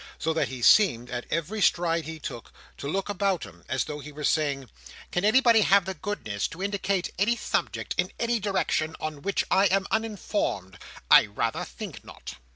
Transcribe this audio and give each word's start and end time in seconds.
So 0.17 0.33
that 0.33 0.47
he 0.47 0.63
seemed, 0.63 1.11
at 1.11 1.27
every 1.29 1.61
stride 1.61 2.05
he 2.05 2.17
took, 2.17 2.51
to 2.79 2.87
look 2.87 3.07
about 3.07 3.43
him 3.43 3.63
as 3.69 3.83
though 3.83 3.99
he 3.99 4.11
were 4.11 4.23
saying, 4.23 4.67
"Can 5.11 5.23
anybody 5.23 5.61
have 5.61 5.85
the 5.85 5.93
goodness 5.93 6.47
to 6.47 6.63
indicate 6.63 7.13
any 7.19 7.35
subject, 7.35 7.93
in 7.99 8.11
any 8.17 8.39
direction, 8.39 8.95
on 8.99 9.21
which 9.21 9.45
I 9.51 9.65
am 9.67 9.85
uninformed? 9.91 10.79
I 11.11 11.27
rather 11.27 11.63
think 11.63 12.03
not." 12.03 12.33